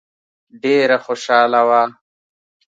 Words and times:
ډېره 0.61 0.97
خوشاله 1.05 1.61
وه. 1.69 1.81